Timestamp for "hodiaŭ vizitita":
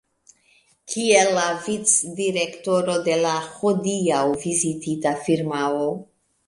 3.53-5.19